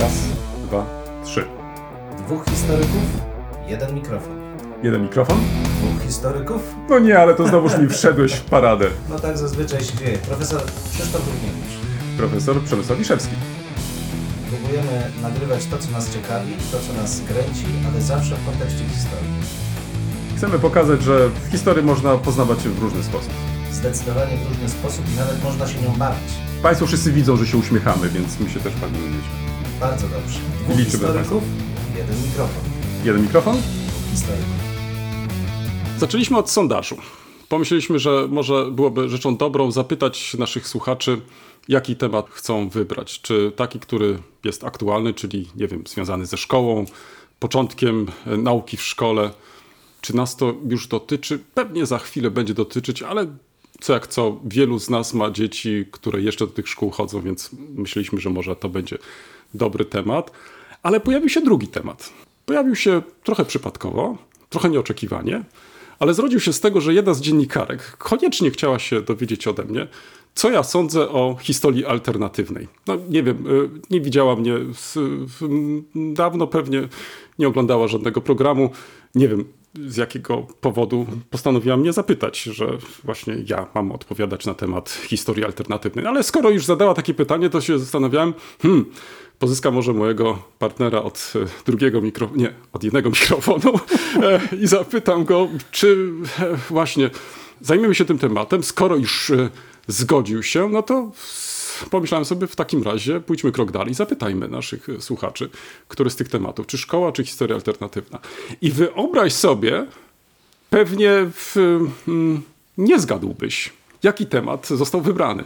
[0.00, 0.12] Raz,
[0.66, 0.86] dwa,
[1.24, 1.44] trzy.
[2.18, 3.02] Dwóch historyków,
[3.68, 4.36] jeden mikrofon.
[4.82, 5.36] Jeden mikrofon?
[5.64, 6.62] Dwóch historyków?
[6.88, 8.86] No nie, ale to znowuż mi wszedłeś w paradę.
[9.10, 10.18] No tak zazwyczaj się dzieje.
[10.18, 10.62] Profesor
[10.92, 11.76] Krzysztof Równiewicz.
[12.16, 13.34] Profesor Przemysław Wiszewski.
[14.48, 19.30] Próbujemy nagrywać to, co nas ciekawi, to, co nas kręci, ale zawsze w kontekście historii.
[20.36, 23.32] Chcemy pokazać, że w historii można poznawać się w różny sposób.
[23.72, 26.32] Zdecydowanie w różny sposób i nawet można się nią bawić.
[26.62, 29.18] Państwo wszyscy widzą, że się uśmiechamy, więc my się też bawimy.
[29.80, 30.38] Bardzo dobrze.
[30.64, 31.42] Dwóch Liczymy historyków,
[31.96, 32.62] jeden mikrofon.
[33.04, 33.56] Jeden mikrofon?
[33.56, 34.46] Dwóch historyków.
[35.98, 36.96] Zaczęliśmy od sondażu.
[37.48, 41.20] Pomyśleliśmy, że może byłoby rzeczą dobrą zapytać naszych słuchaczy,
[41.68, 43.20] jaki temat chcą wybrać.
[43.20, 46.84] Czy taki, który jest aktualny, czyli nie wiem, związany ze szkołą,
[47.38, 49.30] początkiem e, nauki w szkole.
[50.00, 51.38] Czy nas to już dotyczy?
[51.54, 53.26] Pewnie za chwilę będzie dotyczyć, ale
[53.80, 57.50] co jak co, wielu z nas ma dzieci, które jeszcze do tych szkół chodzą, więc
[57.74, 58.98] myśleliśmy, że może to będzie
[59.54, 60.30] dobry temat.
[60.82, 62.12] Ale pojawił się drugi temat.
[62.46, 65.44] Pojawił się trochę przypadkowo, trochę nieoczekiwanie,
[65.98, 69.86] ale zrodził się z tego, że jedna z dziennikarek koniecznie chciała się dowiedzieć ode mnie,
[70.34, 72.68] co ja sądzę o historii alternatywnej.
[72.86, 74.54] No nie wiem, y, nie widziała mnie
[75.94, 76.88] dawno pewnie,
[77.38, 78.70] nie oglądała żadnego programu.
[79.14, 79.44] Nie wiem
[79.86, 82.68] z jakiego powodu postanowiła mnie zapytać, że
[83.04, 86.06] właśnie ja mam odpowiadać na temat historii alternatywnej.
[86.06, 88.84] Ale skoro już zadała takie pytanie, to się zastanawiałem, hmm,
[89.38, 93.80] pozyska może mojego partnera od e, drugiego mikrofonu, nie, od jednego mikrofonu
[94.22, 97.10] e, i zapytam go, czy e, właśnie
[97.60, 98.62] zajmiemy się tym tematem.
[98.62, 99.32] Skoro już
[99.88, 101.12] zgodził się, no to
[101.90, 105.50] pomyślałem sobie w takim razie pójdźmy krok dalej, zapytajmy naszych słuchaczy,
[105.88, 108.18] który z tych tematów, czy szkoła, czy historia alternatywna.
[108.60, 109.86] I wyobraź sobie,
[110.70, 111.56] pewnie w,
[112.08, 112.42] mm,
[112.78, 115.44] nie zgadłbyś, jaki temat został wybrany.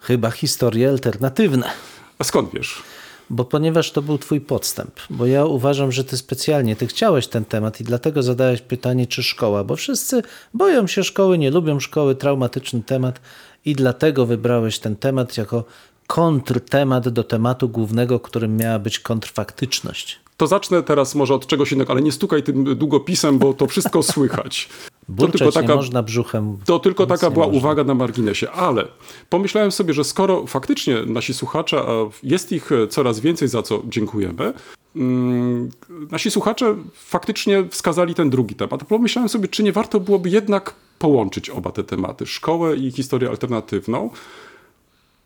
[0.00, 1.70] Chyba historie alternatywne.
[2.18, 2.82] A skąd wiesz?
[3.30, 7.44] Bo ponieważ to był twój podstęp, bo ja uważam, że ty specjalnie, ty chciałeś ten
[7.44, 10.22] temat i dlatego zadałeś pytanie, czy szkoła, bo wszyscy
[10.54, 13.20] boją się szkoły, nie lubią szkoły, traumatyczny temat
[13.64, 15.64] i dlatego wybrałeś ten temat jako
[16.06, 20.20] kontrtemat do tematu głównego, którym miała być kontrfaktyczność.
[20.36, 24.02] To zacznę teraz może od czegoś innego, ale nie stukaj tym długopisem, bo to wszystko
[24.12, 24.68] słychać.
[25.16, 26.58] Burczeć to tylko taka, można brzuchem.
[26.64, 27.58] To tylko taka była można.
[27.58, 28.88] uwaga na marginesie, ale
[29.28, 31.92] pomyślałem sobie, że skoro faktycznie nasi słuchacze, a
[32.22, 34.52] jest ich coraz więcej, za co dziękujemy,
[34.96, 35.70] mm,
[36.10, 38.84] nasi słuchacze faktycznie wskazali ten drugi temat.
[38.84, 44.10] Pomyślałem sobie, czy nie warto byłoby jednak połączyć oba te tematy, szkołę i historię alternatywną.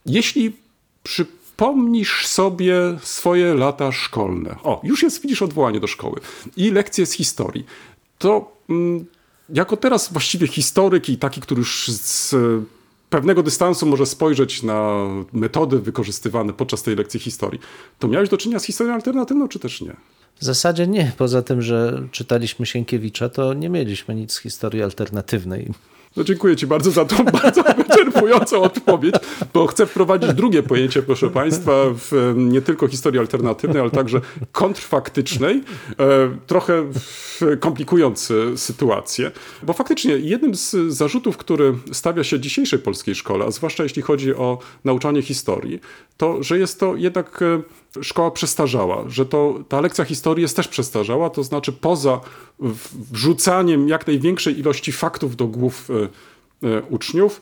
[0.07, 0.53] Jeśli
[1.03, 6.21] przypomnisz sobie swoje lata szkolne, o, już jest, widzisz, odwołanie do szkoły
[6.57, 7.65] i lekcje z historii,
[8.19, 9.05] to mm,
[9.49, 12.35] jako teraz właściwie historyk i taki, który już z
[13.11, 17.61] pewnego dystansu może spojrzeć na metody wykorzystywane podczas tej lekcji historii,
[17.99, 19.97] to miałeś do czynienia z historią alternatywną, czy też nie?
[20.41, 21.13] W zasadzie nie.
[21.17, 25.73] Poza tym, że czytaliśmy Sienkiewicza, to nie mieliśmy nic z historii alternatywnej.
[26.17, 29.15] No dziękuję Ci bardzo za tą bardzo wyczerpującą odpowiedź,
[29.55, 34.21] bo chcę wprowadzić drugie pojęcie, proszę Państwa, w nie tylko historii alternatywnej, ale także
[34.53, 35.63] kontrfaktycznej,
[35.99, 36.91] e, trochę
[37.61, 39.31] komplikując sytuację,
[39.63, 44.35] bo faktycznie jednym z zarzutów, który stawia się dzisiejszej polskiej szkole, a zwłaszcza jeśli chodzi
[44.35, 45.81] o nauczanie historii,
[46.17, 47.63] to, że jest to jednak e,
[48.03, 52.21] szkoła przestarzała, że to, ta lekcja historii jest też przestarzała, to znaczy poza
[53.13, 57.41] wrzucaniem jak największej ilości faktów do głów e, e, uczniów,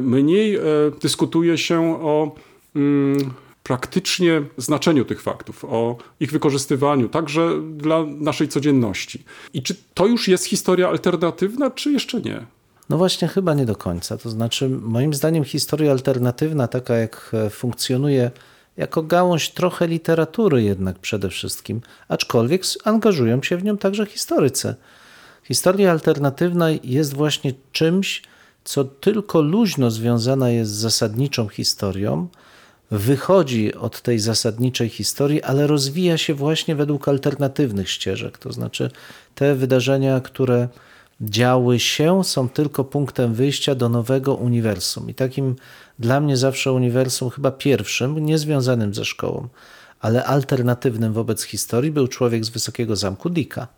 [0.00, 0.58] mniej
[1.00, 2.34] dyskutuje się o
[2.76, 3.30] mm,
[3.62, 9.24] praktycznie znaczeniu tych faktów, o ich wykorzystywaniu, także dla naszej codzienności.
[9.54, 12.46] I czy to już jest historia alternatywna, czy jeszcze nie?
[12.90, 14.18] No właśnie, chyba nie do końca.
[14.18, 18.30] To znaczy, moim zdaniem, historia alternatywna, taka jak e, funkcjonuje
[18.76, 24.74] jako gałąź trochę literatury, jednak przede wszystkim, aczkolwiek angażują się w nią także historycy.
[25.44, 28.22] Historia alternatywna jest właśnie czymś,
[28.64, 32.28] co tylko luźno związana jest z zasadniczą historią,
[32.90, 38.38] wychodzi od tej zasadniczej historii, ale rozwija się właśnie według alternatywnych ścieżek.
[38.38, 38.90] To znaczy,
[39.34, 40.68] te wydarzenia, które
[41.20, 45.10] działy się, są tylko punktem wyjścia do nowego uniwersum.
[45.10, 45.56] I takim
[45.98, 49.48] dla mnie zawsze uniwersum, chyba pierwszym, niezwiązanym ze szkołą,
[50.00, 53.68] ale alternatywnym wobec historii, był człowiek z Wysokiego Zamku Dicka,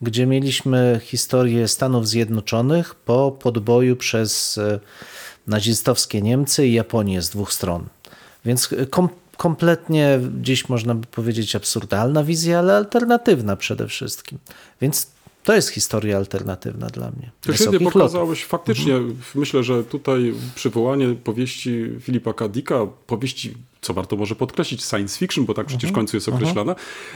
[0.00, 4.80] gdzie mieliśmy historię Stanów Zjednoczonych po podboju przez e,
[5.46, 7.86] nazistowskie Niemcy i Japonię z dwóch stron.
[8.44, 14.38] Więc kom kompletnie dziś można by powiedzieć absurdalna wizja, ale alternatywna przede wszystkim.
[14.80, 15.06] Więc
[15.42, 17.30] to jest historia alternatywna dla mnie.
[17.40, 18.94] To świetnie pokazałeś faktycznie.
[18.94, 19.16] Mhm.
[19.34, 25.54] Myślę, że tutaj przywołanie powieści Filipa Kadika, powieści co warto może podkreślić, science fiction, bo
[25.54, 26.74] tak przecież w końcu jest określana,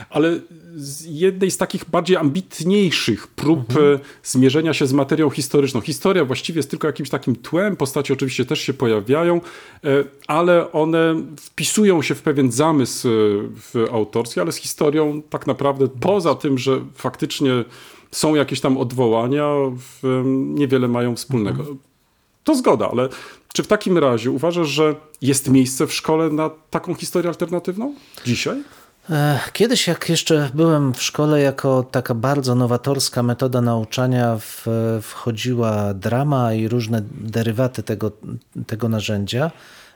[0.09, 0.39] ale
[0.75, 5.81] z jednej z takich bardziej ambitniejszych prób e, zmierzenia się z materią historyczną.
[5.81, 9.41] Historia właściwie jest tylko jakimś takim tłem, postaci oczywiście też się pojawiają,
[9.83, 13.11] e, ale one wpisują się w pewien zamysł e,
[13.55, 17.51] w autorstwie, ale z historią tak naprawdę poza tym, że faktycznie
[18.11, 19.53] są jakieś tam odwołania,
[20.33, 21.65] niewiele mają wspólnego.
[22.43, 23.09] To zgoda, ale
[23.53, 27.93] czy w takim razie uważasz, że jest miejsce w szkole na taką historię alternatywną
[28.25, 28.63] dzisiaj?
[29.09, 34.65] E, Kiedyś, jak jeszcze byłem w szkole, jako taka bardzo nowatorska metoda nauczania w,
[35.01, 38.11] wchodziła drama i różne derywaty tego,
[38.67, 39.51] tego narzędzia.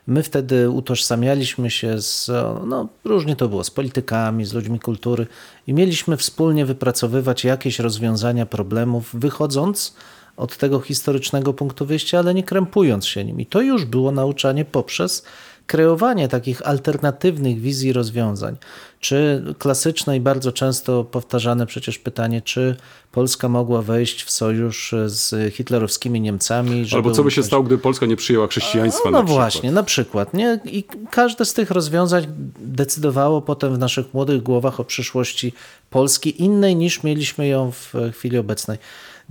[0.07, 2.31] My wtedy utożsamialiśmy się z,
[2.65, 5.27] no różnie to było, z politykami, z ludźmi kultury
[5.67, 9.95] i mieliśmy wspólnie wypracowywać jakieś rozwiązania problemów, wychodząc
[10.41, 13.39] od tego historycznego punktu wyjścia, ale nie krępując się nim.
[13.39, 15.23] I to już było nauczanie poprzez
[15.67, 18.55] kreowanie takich alternatywnych wizji rozwiązań.
[18.99, 22.75] Czy klasyczne i bardzo często powtarzane przecież pytanie, czy
[23.11, 26.85] Polska mogła wejść w sojusz z hitlerowskimi Niemcami?
[26.93, 29.43] Albo co by się stało, gdy Polska nie przyjęła chrześcijaństwa no na przykład?
[29.43, 30.33] właśnie, na przykład.
[30.33, 30.59] Nie?
[30.65, 32.27] I każde z tych rozwiązań
[32.59, 35.53] decydowało potem w naszych młodych głowach o przyszłości
[35.89, 38.77] Polski innej niż mieliśmy ją w chwili obecnej.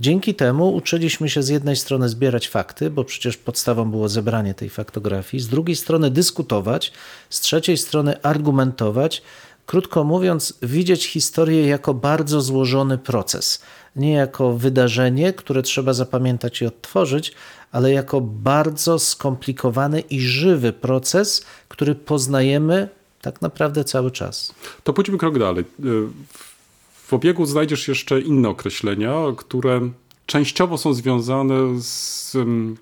[0.01, 4.69] Dzięki temu uczyliśmy się z jednej strony zbierać fakty, bo przecież podstawą było zebranie tej
[4.69, 6.91] faktografii, z drugiej strony dyskutować,
[7.29, 9.21] z trzeciej strony argumentować.
[9.65, 13.61] Krótko mówiąc, widzieć historię jako bardzo złożony proces,
[13.95, 17.33] nie jako wydarzenie, które trzeba zapamiętać i odtworzyć,
[17.71, 22.89] ale jako bardzo skomplikowany i żywy proces, który poznajemy
[23.21, 24.55] tak naprawdę cały czas.
[24.83, 25.65] To pójdźmy krok dalej.
[27.11, 29.81] W- obiegu znajdziesz jeszcze inne określenia, które
[30.25, 32.77] częściowo są związane z em,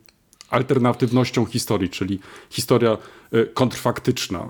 [0.50, 2.98] alternatywnością historii, czyli historia
[3.32, 4.48] e, kontrfaktyczna.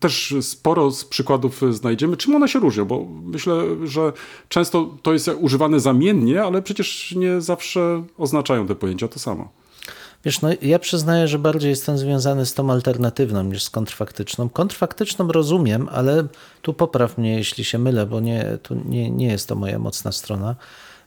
[0.00, 2.16] Też sporo z przykładów znajdziemy.
[2.16, 2.84] Czym one się różnią?
[2.84, 4.12] Bo myślę, że
[4.48, 9.48] często to jest używane zamiennie, ale przecież nie zawsze oznaczają te pojęcia to samo.
[10.24, 14.48] Wiesz, no ja przyznaję, że bardziej jestem związany z tą alternatywną niż z kontrfaktyczną.
[14.48, 16.26] Kontrfaktyczną rozumiem, ale
[16.62, 20.12] tu popraw mnie, jeśli się mylę, bo nie, tu nie, nie jest to moja mocna
[20.12, 20.56] strona.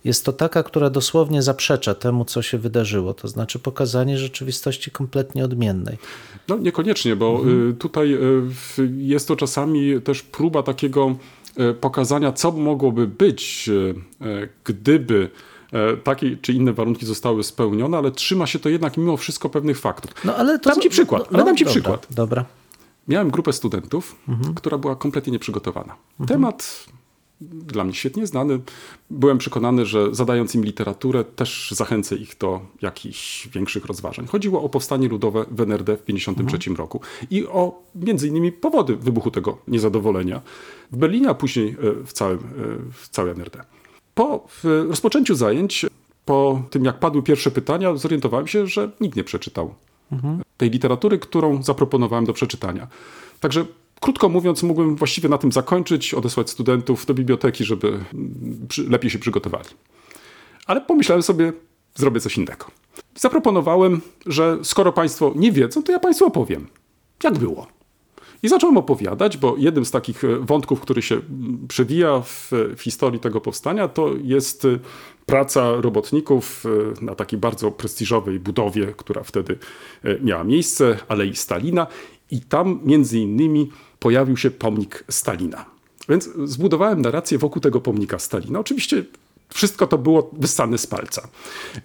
[0.03, 5.45] Jest to taka, która dosłownie zaprzecza temu, co się wydarzyło, to znaczy pokazanie rzeczywistości kompletnie
[5.45, 5.97] odmiennej.
[6.47, 11.15] No niekoniecznie, bo y, tutaj y, jest to czasami też próba takiego
[11.59, 13.69] y, pokazania, co mogłoby być,
[14.63, 15.29] gdyby
[16.03, 20.11] takie czy inne warunki zostały spełnione, ale trzyma się to jednak mimo wszystko pewnych faktów.
[20.25, 22.07] No, ale to Dam ci przykład, ale dam ci dobra, przykład.
[22.09, 22.45] Dobra.
[23.07, 24.15] Miałem grupę studentów,
[24.55, 25.95] która była kompletnie nieprzygotowana.
[26.27, 26.85] Temat
[27.41, 28.59] dla mnie świetnie znany.
[29.09, 34.27] Byłem przekonany, że zadając im literaturę, też zachęcę ich do jakichś większych rozważań.
[34.27, 39.31] Chodziło o powstanie ludowe w NRD w 1953 roku i o między innymi powody wybuchu
[39.31, 40.41] tego niezadowolenia
[40.91, 42.41] w Berlinie, a później e, w, całym, e,
[42.93, 43.63] w całej NRD.
[44.13, 45.85] Po rozpoczęciu zajęć,
[46.25, 49.75] po tym jak padły pierwsze pytania, zorientowałem się, że nikt nie przeczytał
[50.57, 52.87] tej literatury, którą zaproponowałem do przeczytania.
[53.39, 53.65] Także
[53.99, 57.99] krótko mówiąc, mógłbym właściwie na tym zakończyć, odesłać studentów do biblioteki, żeby
[58.87, 59.69] lepiej się przygotowali.
[60.65, 61.53] Ale pomyślałem sobie,
[61.95, 62.65] zrobię coś innego.
[63.15, 66.67] Zaproponowałem, że skoro Państwo nie wiedzą, to ja Państwu opowiem,
[67.23, 67.67] jak było.
[68.43, 71.21] I zacząłem opowiadać, bo jednym z takich e, wątków, który się
[71.67, 74.79] przewija w, w historii tego powstania, to jest e,
[75.25, 76.65] praca robotników
[76.99, 79.57] e, na takiej bardzo prestiżowej budowie, która wtedy
[80.21, 81.87] miała miejsce, Alei Stalina.
[82.31, 85.65] I tam między innymi pojawił się pomnik Stalina.
[86.09, 88.59] Więc zbudowałem narrację wokół tego pomnika Stalina.
[88.59, 89.03] Oczywiście
[89.53, 91.27] wszystko to było wyssane z palca.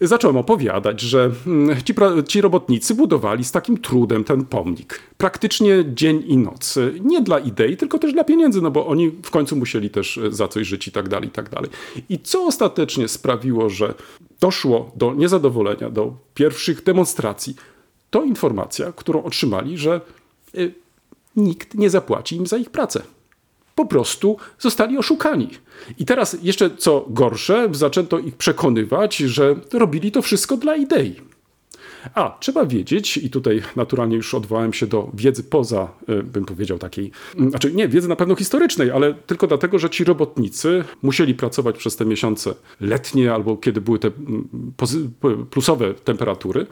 [0.00, 1.94] Zacząłem opowiadać, że mm, ci,
[2.28, 5.00] ci robotnicy budowali z takim trudem ten pomnik.
[5.16, 6.78] Praktycznie dzień i noc.
[7.00, 10.32] Nie dla idei, tylko też dla pieniędzy, no bo oni w końcu musieli też e,
[10.32, 11.70] za coś żyć i tak dalej, i tak dalej.
[12.08, 13.94] I co ostatecznie sprawiło, że
[14.40, 17.56] doszło do niezadowolenia, do pierwszych demonstracji,
[18.10, 20.00] to informacja, którą otrzymali, że
[20.54, 20.74] y,
[21.36, 23.02] nikt nie zapłaci im za ich pracę
[23.76, 25.48] po prostu zostali oszukani.
[25.98, 31.16] I teraz jeszcze co gorsze, zaczęto ich przekonywać, że robili to wszystko dla idei.
[32.14, 36.78] A, trzeba wiedzieć, i tutaj naturalnie już odwołałem się do wiedzy poza, y, bym powiedział,
[36.78, 41.34] takiej, mm, znaczy nie, wiedzy na pewno historycznej, ale tylko dlatego, że ci robotnicy musieli
[41.34, 44.48] pracować przez te miesiące letnie albo kiedy były te mm,
[45.50, 46.66] plusowe temperatury,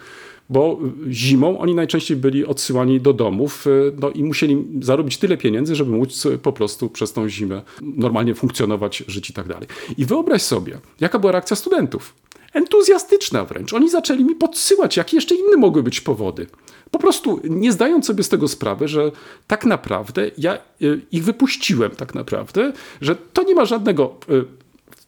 [0.49, 0.79] bo
[1.11, 5.91] zimą oni najczęściej byli odsyłani do domów y, no i musieli zarobić tyle pieniędzy, żeby
[5.91, 9.69] móc y, po prostu przez tą zimę normalnie funkcjonować, żyć i tak dalej.
[9.99, 12.15] I wyobraź sobie, jaka była reakcja studentów.
[12.53, 13.73] entuzjastyczna wręcz.
[13.73, 16.47] Oni zaczęli mi podsyłać, jakie jeszcze inne mogły być powody.
[16.91, 19.13] Po prostu nie zdając sobie z tego sprawy, że
[19.47, 24.17] tak naprawdę ja y, ich wypuściłem tak naprawdę, że to nie ma żadnego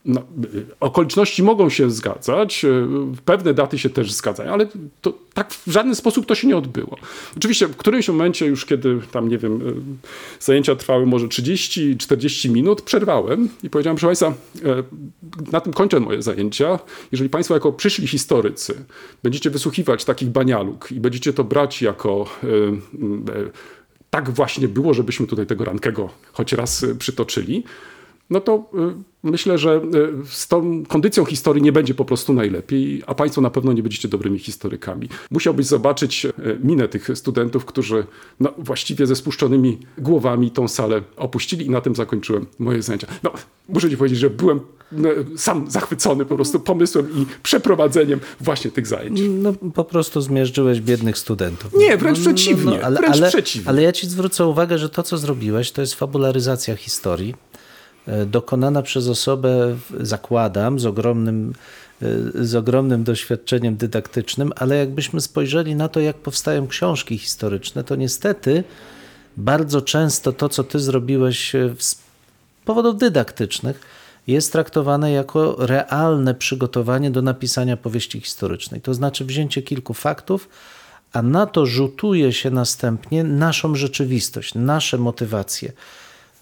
[0.06, 0.22] no,
[0.80, 2.86] okoliczności mogą się zgadzać, y,
[3.24, 4.66] pewne daty się też zgadzają, ale
[5.00, 6.96] to, tak w żaden sposób to się nie odbyło.
[7.36, 9.74] Oczywiście w którymś momencie już kiedy tam, nie wiem, y,
[10.40, 16.22] zajęcia trwały może 30-40 minut, przerwałem i powiedziałem, proszę Państwa, y, na tym kończę moje
[16.22, 16.78] zajęcia.
[17.12, 18.84] Jeżeli Państwo jako przyszli historycy
[19.22, 22.26] będziecie wysłuchiwać takich banialuk i będziecie to brać jako
[24.10, 27.64] tak właśnie było, żebyśmy tutaj tego Rankego choć raz przytoczyli,
[28.30, 33.02] no to y, myślę, że y, z tą kondycją historii nie będzie po prostu najlepiej,
[33.06, 35.08] a Państwo na pewno nie będziecie dobrymi historykami.
[35.30, 38.06] Musiałbyś zobaczyć y, minę tych studentów, którzy
[38.40, 43.06] no, właściwie ze spuszczonymi głowami tą salę opuścili i na tym zakończyłem moje zajęcia.
[43.22, 43.32] No,
[43.68, 44.60] muszę Ci powiedzieć, że byłem
[44.92, 49.20] no, sam zachwycony po prostu pomysłem i przeprowadzeniem właśnie tych zajęć.
[49.28, 51.74] No po prostu zmierzyłeś biednych studentów.
[51.78, 53.68] Nie, wręcz przeciwnie, ale, wręcz ale, przeciwnie.
[53.68, 57.34] ale ja ci zwrócę uwagę, że to, co zrobiłeś, to jest fabularyzacja historii,
[58.26, 61.52] dokonana przez osobę, zakładam, z ogromnym,
[62.02, 67.96] e, z ogromnym doświadczeniem dydaktycznym, ale jakbyśmy spojrzeli na to, jak powstają książki historyczne, to
[67.96, 68.64] niestety
[69.36, 71.98] bardzo często to, co ty zrobiłeś e, z
[72.64, 73.80] powodów dydaktycznych,
[74.26, 78.80] jest traktowane jako realne przygotowanie do napisania powieści historycznej.
[78.80, 80.48] To znaczy wzięcie kilku faktów,
[81.12, 85.72] a na to rzutuje się następnie naszą rzeczywistość, nasze motywacje.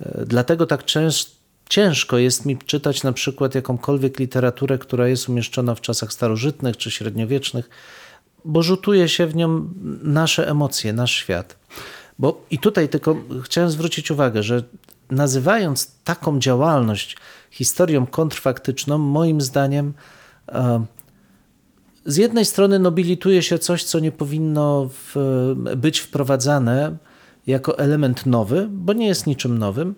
[0.00, 1.33] E, Dlatego tak cięż,
[1.68, 6.90] ciężko jest mi czytać na przykład jakąkolwiek literaturę, która jest umieszczona w czasach starożytnych czy
[6.90, 7.68] średniowiecznych,
[8.44, 9.68] bo rzutuje się w nią
[10.02, 11.56] nasze emocje, nasz świat.
[12.18, 14.62] Bo i tutaj tylko chciałem zwrócić uwagę, że
[15.10, 17.16] nazywając taką działalność
[17.50, 19.92] historią kontrfaktyczną, moim zdaniem
[20.48, 20.84] e,
[22.06, 25.14] z jednej strony nobilituje się coś, co nie powinno w,
[25.76, 26.96] być wprowadzane
[27.46, 29.94] jako element nowy, bo nie jest niczym nowym.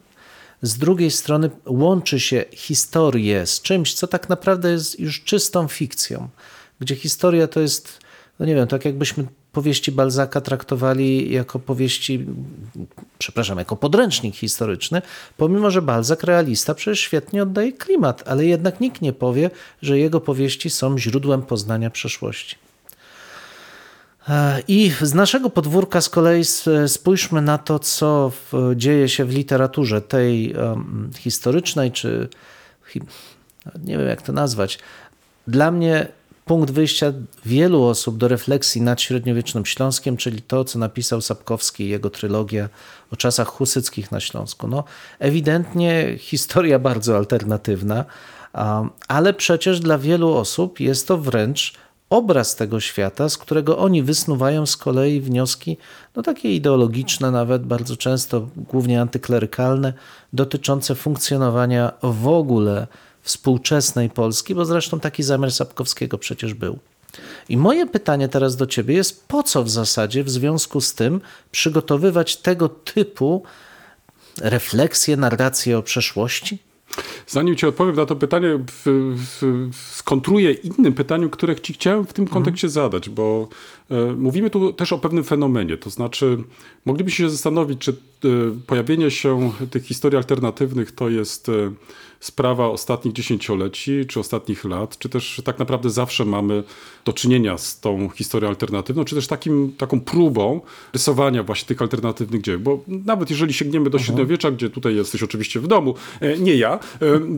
[0.62, 6.28] Z drugiej strony łączy się historię z czymś, co tak naprawdę jest już czystą fikcją,
[6.80, 7.98] gdzie historia to jest,
[8.38, 12.26] no nie wiem, tak jakbyśmy powieści Balzaka traktowali jako powieści,
[13.18, 15.02] przepraszam, jako podręcznik historyczny,
[15.36, 19.50] pomimo że Balzak, realista, przecież świetnie oddaje klimat, ale jednak nikt nie powie,
[19.82, 22.65] że jego powieści są źródłem poznania przeszłości.
[24.28, 26.42] E, I z naszego podwórka z kolei
[26.87, 28.33] spójrzmy na to, co
[28.76, 30.54] dzieje się w literaturze tej
[31.18, 32.28] historycznej, czy
[33.85, 34.78] nie wiem jak to nazwać.
[35.47, 36.09] Dla mnie
[36.45, 37.12] punkt wyjścia
[37.45, 42.68] wielu osób do refleksji nad średniowiecznym Śląskiem, czyli to, co napisał Sapkowski i jego trylogia
[43.12, 44.68] o czasach husyckich na Śląsku.
[44.68, 44.85] No,
[45.18, 48.04] ewidentnie historia bardzo alternatywna,
[49.09, 51.73] ale przecież dla wielu osób jest to wręcz
[52.10, 55.76] obraz tego świata, z którego oni wysnuwają z kolei wnioski,
[56.16, 59.92] no takie ideologiczne, nawet bardzo często głównie antyklerykalne,
[60.32, 62.86] dotyczące funkcjonowania w ogóle
[63.22, 66.78] współczesnej Polski, bo zresztą taki zamiar Sapkowskiego przecież był.
[67.48, 71.20] I moje pytanie teraz do ciebie jest, po co w zasadzie w związku z tym
[71.50, 73.42] przygotowywać tego typu
[74.40, 76.58] refleksje, narracje o przeszłości?
[77.26, 78.58] Zanim ci odpowiem na to pytanie,
[79.72, 83.48] skontruję innym pytaniem, które ci chciałem w tym kontekście zadać, bo
[83.90, 85.76] e, mówimy tu też o pewnym fenomenie.
[85.76, 86.38] To znaczy,
[86.84, 87.96] moglibyśmy się zastanowić, czy
[88.66, 91.52] pojawienie się tych historii alternatywnych to jest e,
[92.20, 96.62] sprawa ostatnich dziesięcioleci, czy ostatnich lat, czy też tak naprawdę zawsze mamy
[97.04, 100.61] do czynienia z tą historią alternatywną, czy też takim, taką próbą
[100.92, 102.61] rysowania właśnie tych alternatywnych dzieł.
[102.61, 106.78] Bo nawet jeżeli sięgniemy do średniowiecza, gdzie tutaj jesteś oczywiście w domu, e, nie ja,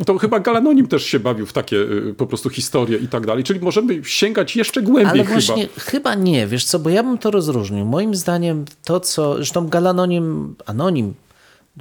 [0.01, 3.27] e, to chyba Galanonim też się bawił w takie e, po prostu historie i tak
[3.27, 3.45] dalej.
[3.45, 5.33] Czyli możemy sięgać jeszcze głębiej Ale chyba.
[5.33, 7.85] właśnie chyba nie, wiesz co, bo ja bym to rozróżnił.
[7.85, 11.15] Moim zdaniem to, co, zresztą Galanonim, anonim,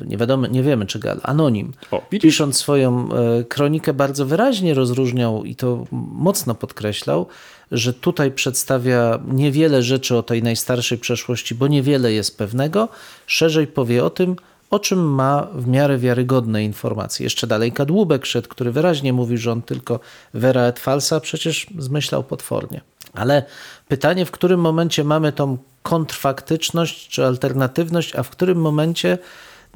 [0.06, 5.44] nie wiadomo, nie wiemy czy Gal, anonim, O, pisząc swoją e, kronikę bardzo wyraźnie rozróżniał
[5.44, 7.27] i to mocno podkreślał,
[7.72, 12.89] że tutaj przedstawia niewiele rzeczy o tej najstarszej przeszłości, bo niewiele jest pewnego,
[13.27, 14.36] szerzej powie o tym,
[14.70, 17.24] o czym ma w miarę wiarygodne informacje.
[17.24, 20.00] Jeszcze dalej Kadłubek szedł, który wyraźnie mówił, że on tylko
[20.34, 22.82] vera et falsa, przecież zmyślał potwornie.
[23.18, 23.44] Ale
[23.88, 29.18] pytanie, w którym momencie mamy tą kontrfaktyczność czy alternatywność, a w którym momencie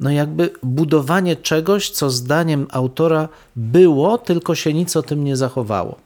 [0.00, 5.96] no jakby budowanie czegoś, co zdaniem autora było, tylko się nic o tym nie zachowało.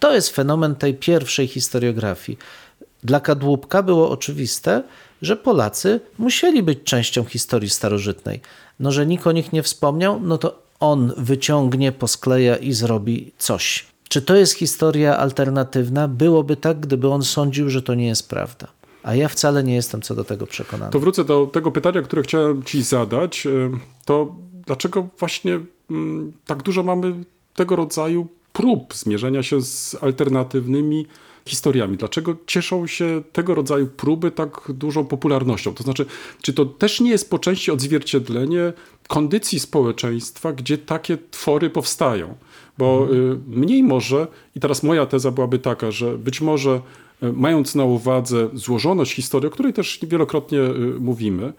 [0.00, 2.38] To jest fenomen tej pierwszej historiografii.
[3.04, 4.82] Dla Kadłubka było oczywiste,
[5.22, 8.40] że Polacy musieli być częścią historii starożytnej.
[8.80, 13.86] No, że nikt o nich nie wspomniał, no to on wyciągnie, poskleja i zrobi coś.
[14.10, 16.08] Czy to jest historia alternatywna?
[16.08, 18.66] Byłoby tak, gdyby on sądził, że to nie jest prawda.
[19.02, 20.92] A ja wcale nie jestem co do tego przekonany.
[20.92, 23.46] To wrócę do tego pytania, które chciałem Ci zadać.
[24.04, 24.34] To
[24.66, 27.14] dlaczego właśnie mm, tak dużo mamy
[27.54, 31.06] tego rodzaju prób zmierzenia się z alternatywnymi
[31.46, 31.96] historiami?
[31.96, 35.74] Dlaczego cieszą się tego rodzaju próby tak dużą popularnością?
[35.74, 36.06] To znaczy,
[36.42, 38.72] czy to też nie jest po części odzwierciedlenie
[39.08, 42.34] kondycji społeczeństwa, gdzie takie twory powstają?
[42.80, 46.80] Bo y, mniej może, i teraz moja teza byłaby taka, że być może
[47.22, 51.52] y, mając na uwadze złożoność historii, o której też wielokrotnie y, mówimy,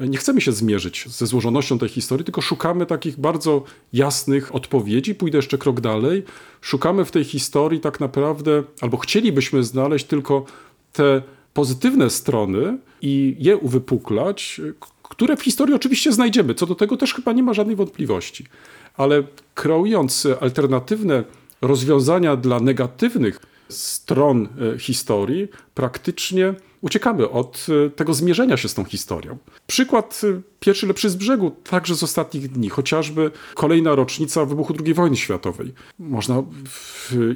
[0.00, 3.62] nie chcemy się zmierzyć ze złożonością tej historii, tylko szukamy takich bardzo
[3.92, 5.14] jasnych odpowiedzi.
[5.14, 6.22] Pójdę jeszcze krok dalej.
[6.60, 10.44] Szukamy w tej historii tak naprawdę, albo chcielibyśmy znaleźć tylko
[10.92, 14.60] te pozytywne strony i je uwypuklać,
[15.02, 16.54] które w historii oczywiście znajdziemy.
[16.54, 18.44] Co do tego też chyba nie ma żadnej wątpliwości.
[18.94, 19.22] Ale
[19.54, 21.24] kreując alternatywne
[21.62, 26.54] rozwiązania dla negatywnych stron e, historii, praktycznie
[26.84, 29.38] uciekamy od e, tego zmierzenia się z tą historią.
[29.66, 34.94] Przykład e, pierwszy lepszy z brzegu, także z ostatnich dni, chociażby kolejna rocznica wybuchu II
[34.94, 35.72] wojny światowej.
[35.98, 36.42] Można,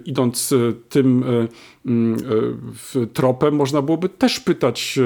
[0.04, 1.24] idąc e, tym
[1.86, 2.16] mm,
[3.12, 4.98] tropem, można byłoby też pytać,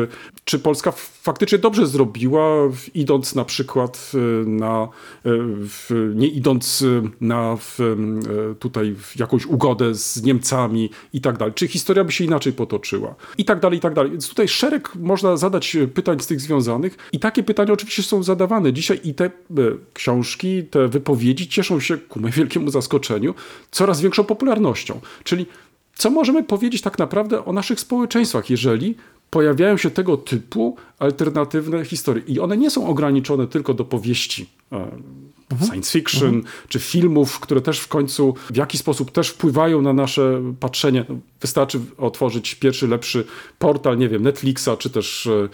[0.44, 4.12] czy Polska faktycznie dobrze zrobiła, idąc na przykład
[4.46, 4.88] na,
[6.14, 6.84] nie idąc
[7.20, 7.56] na
[8.58, 11.54] tutaj jakąś ugodę z Niemcami i tak dalej.
[11.54, 13.14] Czy historia by się inaczej potoczyła?
[13.38, 14.10] I tak dalej, i tak dalej.
[14.10, 18.22] Więc tutaj szereg można zadać e, pytań z tych związanych i takie pytania oczywiście są
[18.22, 19.30] zadawane dzisiaj i te e,
[19.94, 23.34] książki, te wypowiedzi cieszą się ku mojemu wielkiemu zaskoczeniu
[23.70, 25.00] coraz większą popularnością.
[25.24, 25.46] Czyli
[25.94, 28.94] co możemy powiedzieć tak naprawdę o naszych społeczeństwach, jeżeli
[29.30, 32.22] pojawiają się tego typu alternatywne historie.
[32.26, 34.90] I one nie są ograniczone tylko do powieści e,
[35.66, 40.42] science fiction, czy filmów, które też w końcu w jakiś sposób też wpływają na nasze
[40.60, 41.04] patrzenie.
[41.40, 43.24] Wystarczy otworzyć pierwszy, lepszy
[43.58, 45.48] portal, nie wiem, Netflixa, czy też e,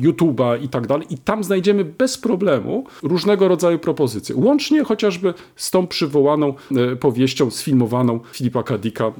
[0.00, 1.06] YouTube'a i tak dalej.
[1.10, 4.36] I tam znajdziemy bez problemu różnego rodzaju propozycje.
[4.36, 9.12] Łącznie chociażby z tą przywołaną e, powieścią sfilmowaną Filipa Kadika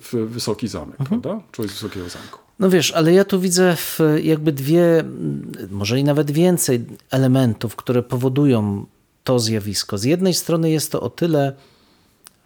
[0.00, 1.40] w Wysoki Zamek, prawda?
[1.52, 2.43] Człowiek z Wysokiego Zamku.
[2.58, 3.76] No wiesz, ale ja tu widzę
[4.22, 5.04] jakby dwie,
[5.70, 8.86] może i nawet więcej elementów, które powodują
[9.24, 9.98] to zjawisko.
[9.98, 11.52] Z jednej strony jest to o tyle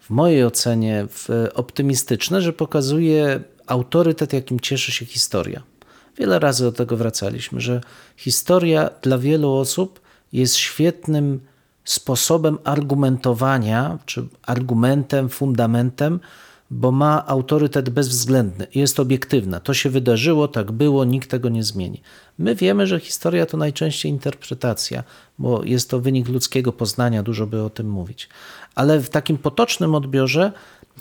[0.00, 1.06] w mojej ocenie
[1.54, 5.62] optymistyczne, że pokazuje autorytet, jakim cieszy się historia.
[6.18, 7.80] Wiele razy do tego wracaliśmy, że
[8.16, 10.00] historia dla wielu osób
[10.32, 11.40] jest świetnym
[11.84, 16.20] sposobem argumentowania, czy argumentem, fundamentem,
[16.70, 19.60] bo ma autorytet bezwzględny, jest obiektywna.
[19.60, 22.02] To się wydarzyło, tak było, nikt tego nie zmieni.
[22.38, 25.04] My wiemy, że historia to najczęściej interpretacja,
[25.38, 28.28] bo jest to wynik ludzkiego poznania, dużo by o tym mówić.
[28.74, 30.52] Ale w takim potocznym odbiorze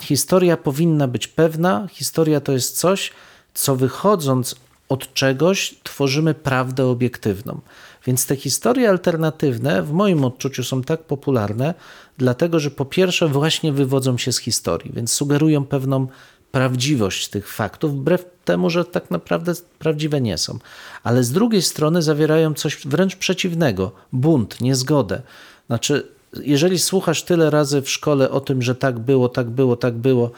[0.01, 3.11] historia powinna być pewna, historia to jest coś,
[3.53, 4.55] co wychodząc
[4.89, 7.59] od czegoś tworzymy prawdę obiektywną.
[8.05, 11.73] Więc te historie alternatywne w moim odczuciu są tak popularne,
[12.17, 16.07] dlatego że po pierwsze właśnie wywodzą się z historii, więc sugerują pewną
[16.51, 20.59] prawdziwość tych faktów, wbrew temu, że tak naprawdę prawdziwe nie są.
[21.03, 25.21] Ale z drugiej strony zawierają coś wręcz przeciwnego bunt, niezgodę.
[25.67, 29.93] Znaczy, jeżeli słuchasz tyle razy w szkole o tym, że tak było, tak było, tak
[29.93, 30.31] było,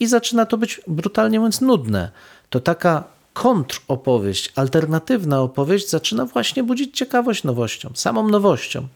[0.00, 2.10] i zaczyna to być brutalnie mówiąc nudne,
[2.50, 3.04] to taka
[3.36, 8.88] kontropowieść, alternatywna opowieść zaczyna właśnie budzić ciekawość nowością, samą nowością.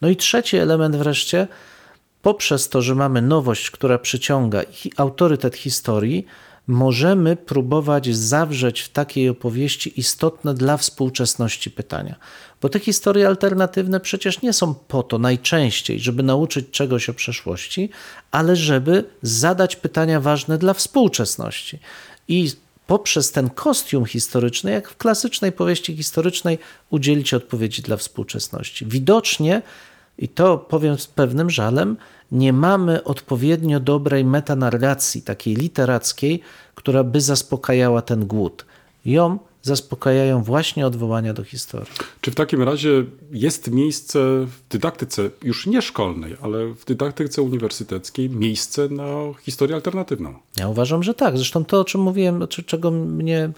[0.00, 1.48] No i trzeci element wreszcie,
[2.22, 6.26] poprzez to, że mamy nowość, która przyciąga i autorytet historii,
[6.66, 12.14] możemy próbować zawrzeć w takiej opowieści istotne dla współczesności pytania.
[12.60, 17.90] Bo te historie alternatywne przecież nie są po to najczęściej, żeby nauczyć czegoś o przeszłości,
[18.30, 21.78] ale żeby zadać pytania ważne dla współczesności.
[22.28, 26.58] I poprzez ten kostium historyczny, jak w klasycznej powieści historycznej,
[26.90, 28.86] udzielić odpowiedzi dla współczesności.
[28.86, 29.62] Widocznie,
[30.18, 31.96] i to powiem z pewnym żalem,
[32.32, 36.40] nie mamy odpowiednio dobrej metanarracji, takiej literackiej,
[36.74, 38.66] która by zaspokajała ten głód.
[39.04, 41.90] Ją zaspokajają właśnie odwołania do historii.
[42.20, 48.30] Czy w takim razie jest miejsce w dydaktyce, już nie szkolnej, ale w dydaktyce uniwersyteckiej,
[48.30, 49.08] miejsce na
[49.42, 50.34] historię alternatywną?
[50.56, 51.36] Ja uważam, że tak.
[51.36, 53.50] Zresztą to, o czym mówiłem, czego mnie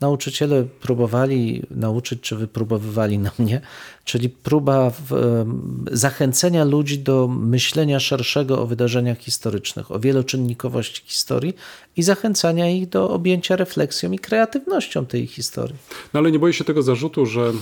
[0.00, 3.60] nauczyciele próbowali nauczyć, czy wypróbowywali na mnie,
[4.04, 5.44] czyli próba w,
[5.92, 11.54] zachęcenia ludzi do myślenia szerszego o wydarzeniach historycznych, o wieloczynnikowości historii
[11.96, 15.76] i zachęcania ich do objęcia refleksją i kreatywnością tej historii.
[16.14, 17.52] No ale nie boję się tego zarzutu, że e,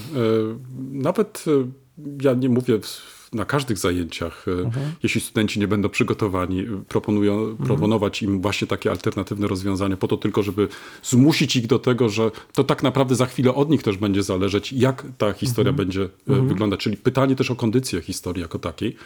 [0.92, 1.50] nawet e,
[2.22, 4.70] ja nie mówię w na każdych zajęciach, e,
[5.02, 10.16] jeśli studenci nie będą przygotowani, e, proponują, proponować im właśnie takie alternatywne rozwiązania, po to
[10.16, 10.68] tylko, żeby
[11.02, 14.72] zmusić ich do tego, że to tak naprawdę za chwilę od nich też będzie zależeć,
[14.72, 16.08] jak ta historia będzie e,
[16.42, 16.80] wyglądać.
[16.80, 18.96] Czyli pytanie też o kondycję historii jako takiej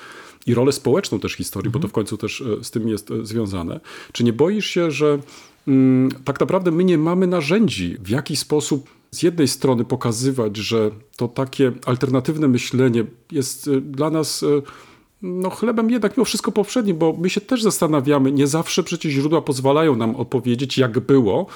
[0.46, 3.80] i rolę społeczną też historii, bo to w końcu też z tym jest związane.
[4.12, 5.18] Czy nie boisz się, że
[5.68, 10.90] mm, tak naprawdę my nie mamy narzędzi, w jaki sposób z jednej strony pokazywać, że
[11.16, 14.46] to takie alternatywne myślenie jest e, dla nas e,
[15.22, 19.42] no, chlebem jednak mimo wszystko poprzednim, bo my się też zastanawiamy, nie zawsze przecież źródła
[19.42, 21.46] pozwalają nam opowiedzieć, jak było.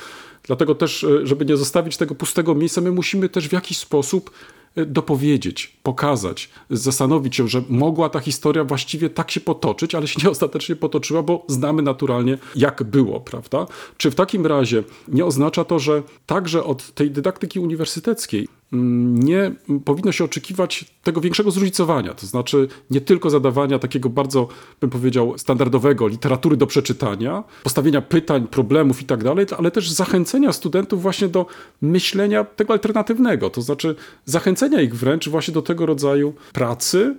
[0.43, 4.31] Dlatego też, e, żeby nie zostawić tego pustego miejsca, my musimy też w jakiś sposób
[4.77, 10.31] dopowiedzieć, pokazać, zastanowić się, że mogła ta historia właściwie tak się potoczyć, ale się nie
[10.31, 13.67] ostatecznie potoczyła, bo znamy naturalnie, jak było, prawda?
[13.97, 19.53] Czy w takim razie nie oznacza to, że także od tej dydaktyki uniwersyteckiej nie
[19.85, 24.49] powinno się oczekiwać tego większego zróżnicowania, to znaczy nie tylko zadawania takiego bardzo,
[24.81, 30.53] bym powiedział, standardowego literatury do przeczytania, postawienia pytań, problemów i tak dalej, ale też zachęcenia
[30.53, 31.47] studentów właśnie do
[31.83, 37.17] myślenia tego alternatywnego, to znaczy zachęcenia ich wręcz właśnie do tego rodzaju pracy,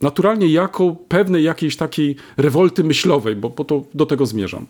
[0.00, 4.66] naturalnie jako pewnej jakiejś takiej rewolty myślowej, bo, bo to do tego zmierzam.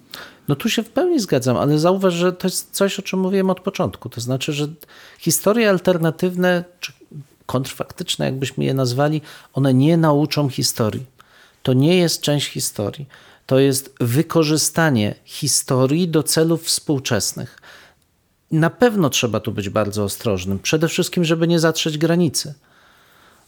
[0.49, 3.51] No tu się w pełni zgadzam, ale zauważ, że to jest coś, o czym mówiłem
[3.51, 4.09] od początku.
[4.09, 4.69] To znaczy, że
[5.19, 6.93] historie alternatywne, czy
[7.47, 9.21] kontrfaktyczne, jakbyśmy je nazwali,
[9.53, 11.07] one nie nauczą historii.
[11.63, 13.07] To nie jest część historii.
[13.47, 17.59] To jest wykorzystanie historii do celów współczesnych.
[18.51, 20.59] Na pewno trzeba tu być bardzo ostrożnym.
[20.59, 22.55] Przede wszystkim, żeby nie zatrzeć granicy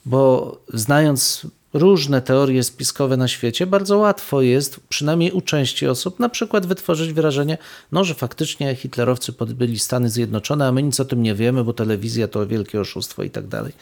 [0.09, 6.29] bo znając różne teorie spiskowe na świecie, bardzo łatwo jest, przynajmniej u części osób, na
[6.29, 7.59] przykład wytworzyć wrażenie,
[7.93, 11.73] no, że faktycznie hitlerowcy podbyli Stany Zjednoczone, a my nic o tym nie wiemy, bo
[11.73, 13.73] telewizja to wielkie oszustwo i tak dalej.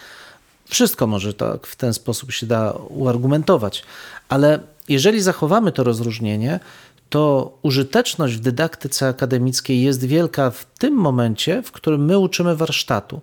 [0.69, 3.83] Wszystko może tak w ten sposób się da uargumentować,
[4.29, 6.61] ale jeżeli zachowamy to rozróżnienie,
[7.11, 13.21] to użyteczność w dydaktyce akademickiej jest wielka w tym momencie, w którym my uczymy warsztatu.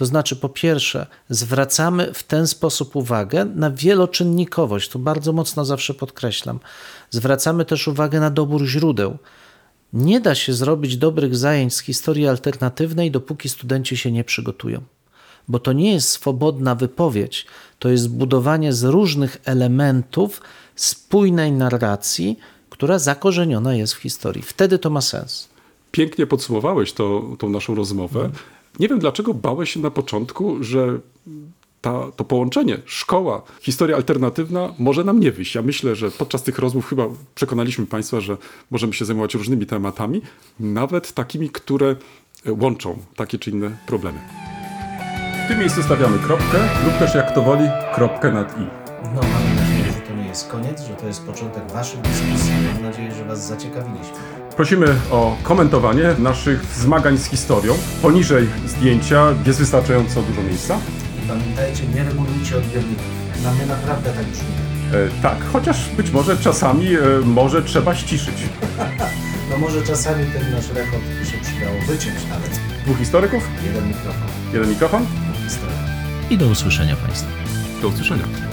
[0.00, 5.94] To znaczy, po pierwsze, zwracamy w ten sposób uwagę na wieloczynnikowość, to bardzo mocno zawsze
[5.94, 6.60] podkreślam.
[7.10, 9.18] Zwracamy też uwagę na dobór źródeł.
[9.92, 14.80] Nie da się zrobić dobrych zajęć z historii alternatywnej, dopóki studenci się nie przygotują.
[15.48, 17.46] Bo to nie jest swobodna wypowiedź,
[17.78, 20.42] to jest budowanie z różnych elementów
[20.76, 22.38] spójnej narracji,
[22.70, 24.42] która zakorzeniona jest w historii.
[24.42, 25.48] Wtedy to ma sens.
[25.90, 28.30] Pięknie podsumowałeś to, tą naszą rozmowę.
[28.78, 30.98] Nie wiem, dlaczego bałeś się na początku, że
[31.80, 35.54] ta, to połączenie szkoła, historia alternatywna może nam nie wyjść.
[35.54, 38.36] Ja myślę, że podczas tych rozmów chyba przekonaliśmy Państwa, że
[38.70, 40.22] możemy się zajmować różnymi tematami,
[40.60, 41.96] nawet takimi, które
[42.46, 44.18] łączą takie czy inne problemy.
[45.44, 48.60] W tym miejscu stawiamy kropkę lub też jak to woli, kropkę nad i.
[49.14, 52.52] No, mamy nadzieję, że to nie jest koniec, że to jest początek Waszych dyskusji.
[52.74, 54.39] Mam nadzieję, że Was zaciekawiliśmy.
[54.60, 57.74] Prosimy o komentowanie naszych zmagań z historią.
[58.02, 60.78] Poniżej zdjęcia jest wystarczająco dużo miejsca.
[61.24, 63.04] I pamiętajcie, nie regulujcie odbiorników.
[63.44, 64.46] Na mnie naprawdę tak brzmi.
[64.92, 68.34] E, tak, chociaż być może czasami e, może trzeba ściszyć.
[69.50, 72.60] No może czasami ten nasz rekord by się przydało wyciąć nawet.
[72.84, 74.22] Dwóch historyków, Jeden mikrofon.
[74.52, 75.06] jeden mikrofon.
[75.44, 75.76] Historia.
[76.30, 77.30] I do usłyszenia Państwu.
[77.82, 78.49] Do usłyszenia.